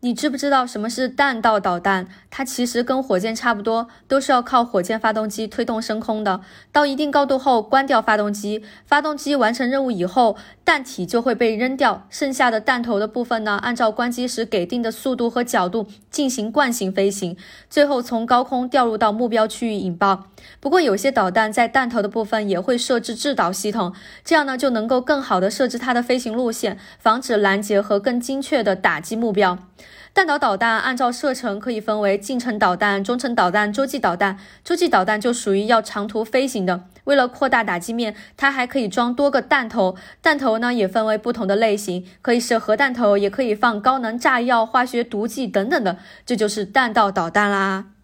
[0.00, 2.06] 你知不知道什么是弹道导弹？
[2.30, 6.42] 它其实跟火箭差不多，都是要靠火箭发动机推动升空的。
[6.70, 17.36] 到一定高度后，关掉发动机，发动机完成任务以后，弹体就会被扔掉，剩下的弹头的部分呢，按照关机时给定的速度和角度进行惯性飞行，
[17.70, 20.26] 最后从高空掉入到目标区域引爆。
[20.60, 29.58] 不过有些导弹在弹头的部分也会设置制导系统，这样呢就能够更好的设置它的飞行路线，防止拦截和更精确的打击目标。
[30.14, 34.38] 弹道导弹按照射程可以分为近程导弹、中程导弹、洲际导弹。
[34.64, 36.84] 洲际导弹就属于要长途飞行的。
[37.04, 39.96] 为了扩大打击面，它还可以装多个弹头。
[40.22, 45.98] 弹头呢也分为不同的类型，可以是核弹头，也可以放高能炸药、化学毒剂等等的。
[46.24, 47.95] 这就是弹道导弹啦。